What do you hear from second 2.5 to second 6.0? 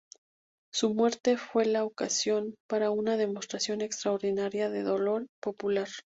para una demostración extraordinaria de dolor popular.